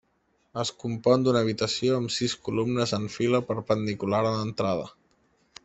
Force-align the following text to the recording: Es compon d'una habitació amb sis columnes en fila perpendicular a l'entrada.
Es 0.61 0.69
compon 0.83 1.25
d'una 1.27 1.43
habitació 1.45 1.99
amb 1.99 2.13
sis 2.15 2.35
columnes 2.47 2.95
en 2.99 3.05
fila 3.17 3.43
perpendicular 3.51 4.23
a 4.31 4.33
l'entrada. 4.39 4.89